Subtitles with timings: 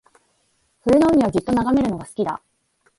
[0.81, 2.41] 冬の海をじっと眺めるのが好きだ